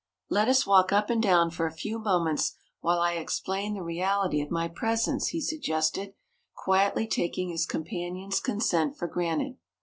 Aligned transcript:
"Let 0.31 0.47
us 0.47 0.65
walk 0.65 0.91
up 0.91 1.11
and 1.11 1.21
down 1.21 1.51
for 1.51 1.67
a 1.67 1.71
few 1.71 1.99
moments 1.99 2.55
while 2.79 2.99
I 2.99 3.13
explain 3.17 3.75
the 3.75 3.83
reality 3.83 4.41
of 4.41 4.49
my 4.49 4.67
presence," 4.67 5.27
he 5.27 5.39
suggested, 5.39 6.15
quietly 6.55 7.05
taking 7.05 7.49
his 7.49 7.67
companion's 7.67 8.39
consent 8.39 8.97
for 8.97 9.07
granted. 9.07 9.57